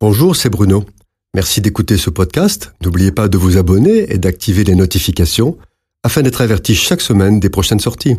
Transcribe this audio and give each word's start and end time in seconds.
Bonjour, 0.00 0.36
c'est 0.36 0.48
Bruno. 0.48 0.84
Merci 1.34 1.60
d'écouter 1.60 1.96
ce 1.96 2.08
podcast. 2.08 2.72
N'oubliez 2.84 3.10
pas 3.10 3.26
de 3.26 3.36
vous 3.36 3.58
abonner 3.58 4.12
et 4.12 4.18
d'activer 4.18 4.62
les 4.62 4.76
notifications 4.76 5.58
afin 6.04 6.22
d'être 6.22 6.40
averti 6.40 6.76
chaque 6.76 7.00
semaine 7.00 7.40
des 7.40 7.48
prochaines 7.50 7.80
sorties. 7.80 8.16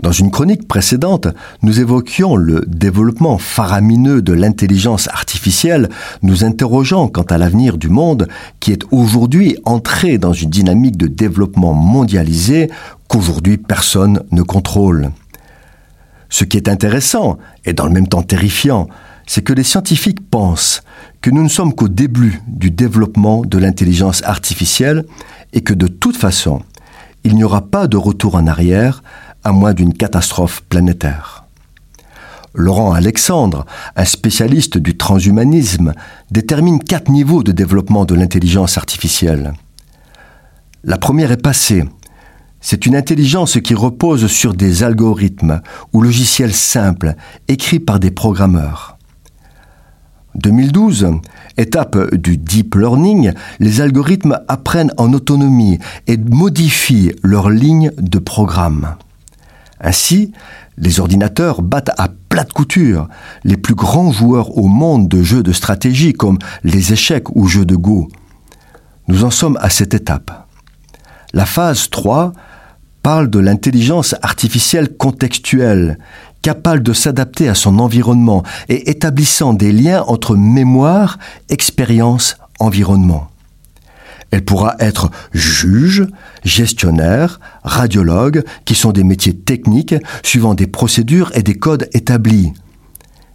Dans 0.00 0.12
une 0.12 0.30
chronique 0.30 0.68
précédente, 0.68 1.28
nous 1.62 1.80
évoquions 1.80 2.36
le 2.36 2.66
développement 2.66 3.38
faramineux 3.38 4.20
de 4.20 4.34
l'intelligence 4.34 5.08
artificielle, 5.08 5.88
nous 6.20 6.44
interrogeant 6.44 7.08
quant 7.08 7.22
à 7.22 7.38
l'avenir 7.38 7.78
du 7.78 7.88
monde 7.88 8.28
qui 8.60 8.70
est 8.70 8.84
aujourd'hui 8.90 9.56
entré 9.64 10.18
dans 10.18 10.34
une 10.34 10.50
dynamique 10.50 10.98
de 10.98 11.06
développement 11.06 11.72
mondialisé 11.72 12.70
qu'aujourd'hui 13.08 13.56
personne 13.56 14.22
ne 14.32 14.42
contrôle. 14.42 15.12
Ce 16.28 16.44
qui 16.44 16.58
est 16.58 16.68
intéressant 16.68 17.38
et 17.64 17.72
dans 17.72 17.86
le 17.86 17.92
même 17.92 18.08
temps 18.08 18.22
terrifiant, 18.22 18.90
c'est 19.26 19.42
que 19.42 19.52
les 19.52 19.62
scientifiques 19.62 20.28
pensent 20.30 20.82
que 21.20 21.30
nous 21.30 21.42
ne 21.42 21.48
sommes 21.48 21.74
qu'au 21.74 21.88
début 21.88 22.42
du 22.46 22.70
développement 22.70 23.42
de 23.42 23.58
l'intelligence 23.58 24.22
artificielle 24.24 25.04
et 25.52 25.62
que 25.62 25.74
de 25.74 25.86
toute 25.86 26.16
façon, 26.16 26.62
il 27.24 27.34
n'y 27.34 27.44
aura 27.44 27.62
pas 27.62 27.86
de 27.86 27.96
retour 27.96 28.34
en 28.34 28.46
arrière 28.46 29.02
à 29.42 29.52
moins 29.52 29.74
d'une 29.74 29.94
catastrophe 29.94 30.62
planétaire. 30.68 31.44
Laurent 32.54 32.92
Alexandre, 32.92 33.66
un 33.96 34.04
spécialiste 34.04 34.78
du 34.78 34.96
transhumanisme, 34.96 35.92
détermine 36.30 36.78
quatre 36.78 37.10
niveaux 37.10 37.42
de 37.42 37.50
développement 37.50 38.04
de 38.04 38.14
l'intelligence 38.14 38.78
artificielle. 38.78 39.54
La 40.84 40.98
première 40.98 41.32
est 41.32 41.42
passée. 41.42 41.84
C'est 42.60 42.86
une 42.86 42.94
intelligence 42.94 43.58
qui 43.60 43.74
repose 43.74 44.28
sur 44.28 44.54
des 44.54 44.84
algorithmes 44.84 45.62
ou 45.92 46.00
logiciels 46.00 46.54
simples, 46.54 47.14
écrits 47.48 47.80
par 47.80 47.98
des 47.98 48.10
programmeurs. 48.10 48.98
2012, 50.34 51.08
étape 51.56 52.14
du 52.14 52.36
deep 52.36 52.74
learning, 52.74 53.32
les 53.60 53.80
algorithmes 53.80 54.40
apprennent 54.48 54.92
en 54.96 55.12
autonomie 55.12 55.78
et 56.06 56.16
modifient 56.16 57.12
leurs 57.22 57.50
lignes 57.50 57.92
de 57.98 58.18
programme. 58.18 58.96
Ainsi, 59.80 60.32
les 60.76 60.98
ordinateurs 60.98 61.62
battent 61.62 61.92
à 61.98 62.08
plate 62.28 62.52
couture 62.52 63.08
les 63.44 63.56
plus 63.56 63.74
grands 63.74 64.10
joueurs 64.10 64.56
au 64.58 64.66
monde 64.66 65.08
de 65.08 65.22
jeux 65.22 65.42
de 65.42 65.52
stratégie 65.52 66.12
comme 66.12 66.38
les 66.64 66.92
échecs 66.92 67.34
ou 67.36 67.46
jeux 67.46 67.66
de 67.66 67.76
Go. 67.76 68.08
Nous 69.06 69.24
en 69.24 69.30
sommes 69.30 69.58
à 69.60 69.70
cette 69.70 69.94
étape. 69.94 70.48
La 71.32 71.46
phase 71.46 71.90
3 71.90 72.32
parle 73.02 73.28
de 73.28 73.38
l'intelligence 73.38 74.14
artificielle 74.22 74.96
contextuelle, 74.96 75.98
capable 76.44 76.82
de 76.82 76.92
s'adapter 76.92 77.48
à 77.48 77.54
son 77.54 77.78
environnement 77.78 78.42
et 78.68 78.90
établissant 78.90 79.54
des 79.54 79.72
liens 79.72 80.04
entre 80.06 80.36
mémoire, 80.36 81.18
expérience, 81.48 82.36
environnement. 82.60 83.30
Elle 84.30 84.44
pourra 84.44 84.76
être 84.78 85.10
juge, 85.32 86.06
gestionnaire, 86.44 87.40
radiologue, 87.62 88.44
qui 88.66 88.74
sont 88.74 88.92
des 88.92 89.04
métiers 89.04 89.34
techniques 89.34 89.94
suivant 90.22 90.52
des 90.52 90.66
procédures 90.66 91.32
et 91.34 91.42
des 91.42 91.54
codes 91.54 91.88
établis. 91.94 92.52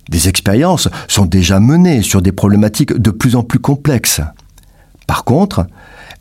Des 0.09 0.29
expériences 0.29 0.87
sont 1.07 1.25
déjà 1.25 1.59
menées 1.59 2.03
sur 2.03 2.21
des 2.21 2.31
problématiques 2.31 2.93
de 2.93 3.09
plus 3.09 3.35
en 3.35 3.41
plus 3.41 3.59
complexes. 3.59 4.21
Par 5.09 5.23
contre, 5.23 5.65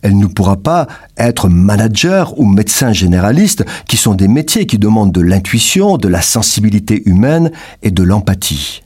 elle 0.00 0.16
ne 0.16 0.24
pourra 0.24 0.56
pas 0.56 0.86
être 1.18 1.50
manager 1.50 2.40
ou 2.40 2.46
médecin 2.46 2.94
généraliste, 2.94 3.66
qui 3.86 3.98
sont 3.98 4.14
des 4.14 4.28
métiers 4.28 4.64
qui 4.64 4.78
demandent 4.78 5.12
de 5.12 5.20
l'intuition, 5.20 5.98
de 5.98 6.08
la 6.08 6.22
sensibilité 6.22 7.02
humaine 7.04 7.50
et 7.82 7.90
de 7.90 8.02
l'empathie. 8.02 8.82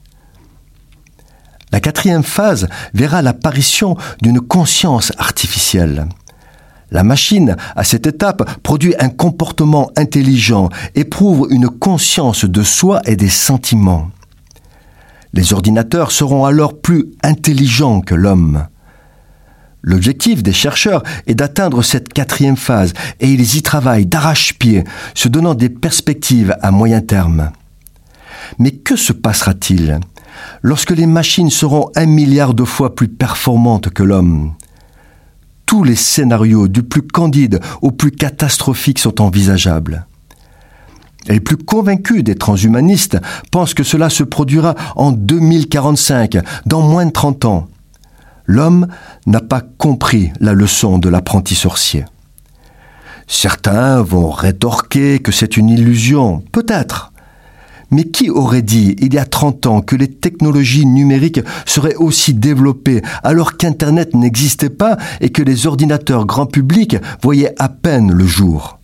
La 1.70 1.78
quatrième 1.78 2.24
phase 2.24 2.66
verra 2.94 3.22
l'apparition 3.22 3.96
d'une 4.20 4.40
conscience 4.40 5.12
artificielle. 5.18 6.08
La 6.90 7.04
machine, 7.04 7.54
à 7.76 7.84
cette 7.84 8.08
étape, 8.08 8.58
produit 8.64 8.96
un 8.98 9.08
comportement 9.08 9.92
intelligent, 9.96 10.68
éprouve 10.96 11.46
une 11.48 11.68
conscience 11.68 12.44
de 12.44 12.64
soi 12.64 13.02
et 13.04 13.14
des 13.14 13.28
sentiments. 13.28 14.10
Les 15.32 15.52
ordinateurs 15.52 16.10
seront 16.10 16.44
alors 16.44 16.76
plus 16.76 17.06
intelligents 17.22 18.00
que 18.00 18.16
l'homme. 18.16 18.66
L'objectif 19.82 20.42
des 20.42 20.52
chercheurs 20.52 21.02
est 21.26 21.34
d'atteindre 21.34 21.82
cette 21.82 22.12
quatrième 22.12 22.56
phase 22.56 22.92
et 23.18 23.28
ils 23.28 23.56
y 23.56 23.62
travaillent 23.62 24.06
d'arrache-pied, 24.06 24.84
se 25.14 25.28
donnant 25.28 25.54
des 25.54 25.68
perspectives 25.68 26.56
à 26.62 26.70
moyen 26.70 27.00
terme. 27.00 27.50
Mais 28.58 28.70
que 28.70 28.96
se 28.96 29.12
passera-t-il 29.12 29.98
lorsque 30.62 30.90
les 30.90 31.06
machines 31.06 31.50
seront 31.50 31.90
un 31.96 32.06
milliard 32.06 32.54
de 32.54 32.64
fois 32.64 32.94
plus 32.94 33.08
performantes 33.08 33.90
que 33.90 34.04
l'homme? 34.04 34.54
Tous 35.66 35.84
les 35.84 35.96
scénarios, 35.96 36.68
du 36.68 36.82
plus 36.82 37.02
candide 37.02 37.60
au 37.80 37.90
plus 37.90 38.10
catastrophique, 38.10 38.98
sont 38.98 39.20
envisageables. 39.20 40.06
Les 41.28 41.40
plus 41.40 41.56
convaincus 41.56 42.24
des 42.24 42.34
transhumanistes 42.34 43.18
pensent 43.50 43.74
que 43.74 43.84
cela 43.84 44.10
se 44.10 44.22
produira 44.22 44.74
en 44.96 45.12
2045, 45.12 46.38
dans 46.66 46.82
moins 46.82 47.06
de 47.06 47.12
30 47.12 47.44
ans. 47.46 47.68
L'homme 48.46 48.86
n'a 49.26 49.40
pas 49.40 49.60
compris 49.60 50.32
la 50.40 50.52
leçon 50.52 50.98
de 50.98 51.08
l'apprenti 51.08 51.54
sorcier. 51.54 52.04
Certains 53.26 54.02
vont 54.02 54.30
rétorquer 54.30 55.20
que 55.20 55.32
c'est 55.32 55.56
une 55.56 55.68
illusion, 55.68 56.42
peut-être. 56.52 57.12
Mais 57.90 58.04
qui 58.04 58.30
aurait 58.30 58.62
dit 58.62 58.96
il 58.98 59.14
y 59.14 59.18
a 59.18 59.24
30 59.24 59.66
ans 59.66 59.80
que 59.80 59.96
les 59.96 60.08
technologies 60.08 60.86
numériques 60.86 61.40
seraient 61.66 61.94
aussi 61.94 62.34
développées 62.34 63.02
alors 63.22 63.56
qu'Internet 63.56 64.14
n'existait 64.14 64.70
pas 64.70 64.96
et 65.20 65.30
que 65.30 65.42
les 65.42 65.66
ordinateurs 65.66 66.26
grand 66.26 66.46
public 66.46 66.96
voyaient 67.22 67.54
à 67.58 67.68
peine 67.68 68.10
le 68.10 68.26
jour? 68.26 68.81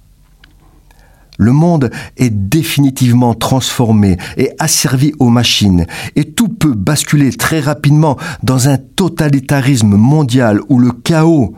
Le 1.39 1.53
monde 1.53 1.91
est 2.19 2.31
définitivement 2.31 3.33
transformé 3.33 4.19
et 4.37 4.51
asservi 4.59 5.13
aux 5.19 5.31
machines, 5.31 5.87
et 6.17 6.25
tout 6.25 6.49
peut 6.49 6.75
basculer 6.75 7.33
très 7.33 7.61
rapidement 7.61 8.19
dans 8.43 8.69
un 8.69 8.77
totalitarisme 8.77 9.97
mondial 9.97 10.61
où 10.69 10.79
le 10.79 10.93
chaos, 10.93 11.55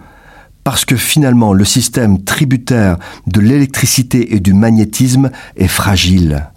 parce 0.63 0.85
que 0.85 0.97
finalement 0.97 1.53
le 1.53 1.65
système 1.65 2.23
tributaire 2.23 2.99
de 3.27 3.41
l'électricité 3.41 4.37
et 4.37 4.41
du 4.41 4.55
magnétisme 4.55 5.31
est 5.57 5.67
fragile 5.67 6.51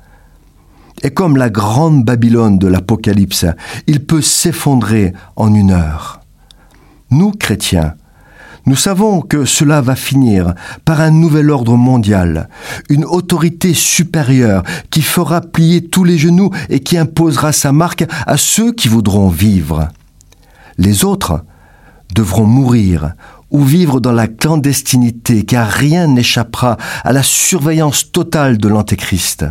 est 1.01 1.11
comme 1.11 1.35
la 1.35 1.49
grande 1.49 2.05
Babylone 2.05 2.57
de 2.57 2.67
l'Apocalypse. 2.67 3.45
Il 3.87 4.05
peut 4.05 4.21
s'effondrer 4.21 5.13
en 5.35 5.53
une 5.53 5.71
heure. 5.71 6.21
Nous, 7.11 7.31
chrétiens, 7.31 7.95
nous 8.65 8.75
savons 8.75 9.21
que 9.21 9.43
cela 9.43 9.81
va 9.81 9.95
finir 9.95 10.53
par 10.85 11.01
un 11.01 11.11
nouvel 11.11 11.49
ordre 11.49 11.75
mondial, 11.75 12.47
une 12.89 13.03
autorité 13.03 13.73
supérieure 13.73 14.63
qui 14.89 15.01
fera 15.01 15.41
plier 15.41 15.85
tous 15.85 16.05
les 16.05 16.17
genoux 16.17 16.49
et 16.69 16.79
qui 16.79 16.97
imposera 16.97 17.51
sa 17.51 17.73
marque 17.73 18.05
à 18.25 18.37
ceux 18.37 18.71
qui 18.71 18.87
voudront 18.87 19.27
vivre. 19.27 19.89
Les 20.77 21.03
autres 21.03 21.43
devront 22.15 22.45
mourir 22.45 23.13
ou 23.51 23.63
vivre 23.63 23.99
dans 23.99 24.11
la 24.11 24.27
clandestinité, 24.27 25.43
car 25.43 25.67
rien 25.67 26.07
n'échappera 26.07 26.77
à 27.03 27.11
la 27.11 27.21
surveillance 27.21 28.11
totale 28.11 28.57
de 28.57 28.67
l'Antéchrist. 28.67 29.45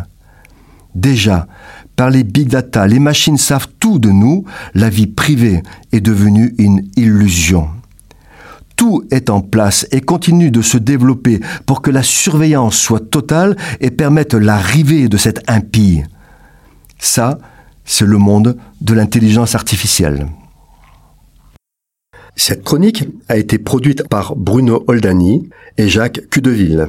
Déjà, 0.95 1.47
par 1.97 2.11
les 2.11 2.25
big 2.25 2.49
data, 2.49 2.87
les 2.87 2.99
machines 2.99 3.39
savent 3.39 3.69
tout 3.79 3.99
de 3.99 4.11
nous, 4.11 4.45
la 4.75 4.89
vie 4.89 5.07
privée 5.07 5.63
est 5.93 6.01
devenue 6.01 6.55
une 6.59 6.89
illusion. 6.97 7.69
Tout 8.77 9.05
est 9.11 9.31
en 9.31 9.41
place 9.41 9.87
et 9.93 10.01
continue 10.01 10.51
de 10.51 10.63
se 10.63 10.79
développer 10.79 11.41
pour 11.67 11.83
que 11.83 11.91
la 11.91 12.03
surveillance 12.03 12.77
soit 12.77 13.11
totale 13.11 13.57
et 13.81 13.91
permette 13.91 14.35
l'arrivée 14.35 15.09
de 15.09 15.17
cette 15.17 15.49
impie. 15.49 16.03
Ça, 16.99 17.39
c'est 17.85 18.07
le 18.07 18.19
monde 18.19 18.57
de 18.81 18.95
l'intelligence 18.95 19.55
artificielle. 19.55 20.29
Cette 22.37 22.65
chronique 22.65 23.05
a 23.29 23.37
été 23.37 23.59
produite 23.59 24.09
par 24.09 24.37
Bruno 24.37 24.85
Oldani 24.87 25.51
et 25.77 25.89
Jacques 25.89 26.29
Cudeville. 26.31 26.89